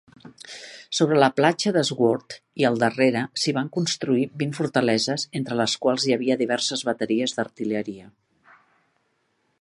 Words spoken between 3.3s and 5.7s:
s'hi van construir vint fortaleses, entre